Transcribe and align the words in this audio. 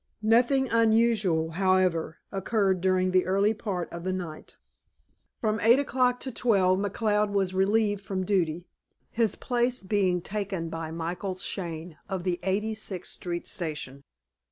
Nothing 0.23 0.67
unusual, 0.71 1.51
however, 1.51 2.17
occurred 2.31 2.81
during 2.81 3.11
the 3.11 3.27
early 3.27 3.53
part 3.53 3.87
of 3.93 4.03
the 4.03 4.11
night. 4.11 4.57
From 5.39 5.59
eight 5.59 5.77
o'clock 5.77 6.19
to 6.21 6.31
twelve, 6.31 6.79
McCloud 6.79 7.29
was 7.29 7.53
relieved 7.53 8.03
from 8.03 8.25
duty, 8.25 8.67
his 9.11 9.35
place 9.35 9.83
being 9.83 10.19
taken 10.19 10.69
by 10.69 10.89
Michael 10.89 11.35
Shane, 11.35 11.99
of 12.09 12.23
the 12.23 12.39
Eighty 12.41 12.73
sixth 12.73 13.11
Street 13.13 13.45
Station. 13.45 14.01